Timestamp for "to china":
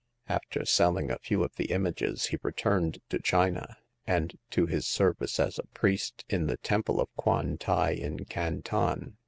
3.09-3.77